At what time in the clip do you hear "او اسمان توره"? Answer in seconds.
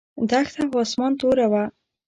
0.73-1.47